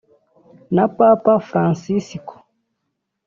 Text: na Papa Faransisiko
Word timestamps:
na 0.75 0.85
Papa 0.97 1.33
Faransisiko 1.49 2.33